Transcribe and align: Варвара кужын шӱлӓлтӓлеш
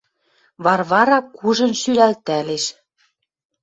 Варвара 0.63 1.19
кужын 1.37 1.71
шӱлӓлтӓлеш 1.81 2.65